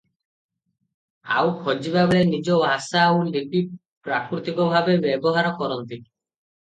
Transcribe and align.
ଆଉ 1.41 1.51
ଖୋଜିବା 1.67 2.05
ବେଳେ 2.11 2.23
ନିଜ 2.31 2.57
ଭାଷା 2.63 3.05
ଆଉ 3.11 3.21
ଲିପି 3.35 3.63
ପ୍ରାକୃତିକ 4.09 4.67
ଭାବେ 4.73 4.97
ବ୍ୟବହାର 5.05 5.53
କରନ୍ତି। 5.61 6.01